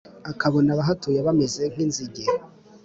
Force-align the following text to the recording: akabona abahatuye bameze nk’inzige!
akabona 0.31 0.69
abahatuye 0.75 1.19
bameze 1.27 1.61
nk’inzige! 1.71 2.23